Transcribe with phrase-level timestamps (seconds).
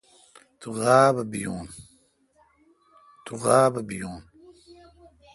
[0.59, 0.67] تو
[3.43, 4.17] غاب بیون۔